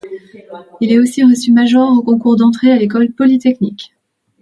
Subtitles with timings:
[0.81, 3.93] Il est aussi reçu major au concours d’entrée à l'École polytechnique.